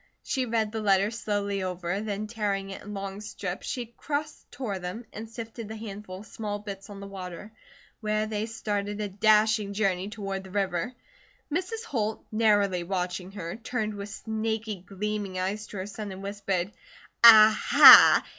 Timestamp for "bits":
6.57-6.89